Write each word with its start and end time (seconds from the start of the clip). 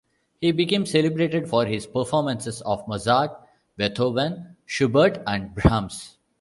He 0.39 0.51
became 0.51 0.87
celebrated 0.87 1.47
for 1.47 1.65
his 1.67 1.85
performances 1.85 2.59
of 2.61 2.87
Mozart, 2.87 3.39
Beethoven, 3.77 4.57
Schubert 4.65 5.21
and 5.27 5.53
Brahms. 5.53 6.17